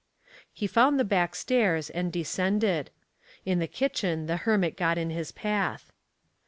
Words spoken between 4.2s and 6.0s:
the hermit got in his path.